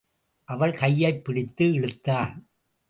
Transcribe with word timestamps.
அவள் 0.43 0.71
கையைப் 0.71 1.23
பிடித்து 1.23 1.73
இழுத்தான். 1.73 2.47